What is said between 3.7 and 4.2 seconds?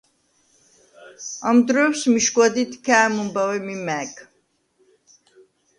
მა̄̈გ: